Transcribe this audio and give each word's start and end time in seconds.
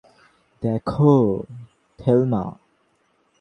দেখো, 0.61 1.43
থেলমা। 1.99 2.43